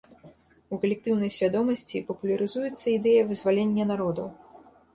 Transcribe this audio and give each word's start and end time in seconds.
У 0.75 0.79
калектыўнай 0.85 1.31
свядомасці 1.35 2.03
папулярызуецца 2.09 2.83
ідэя 2.97 3.21
вызвалення 3.31 3.89
народаў. 3.95 4.27